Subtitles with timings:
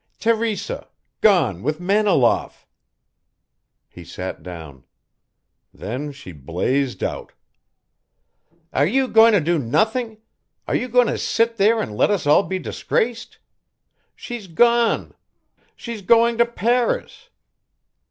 [0.17, 0.87] "Teresa
[1.21, 2.65] gone with Maniloff."
[3.87, 4.83] He sat down.
[5.75, 7.33] Then she blazed out.
[8.73, 10.17] "Are you going to do nothing
[10.67, 13.37] are you going to sit there and let us all be disgraced?
[14.15, 15.13] She's gone
[15.75, 17.29] she's going to Paris.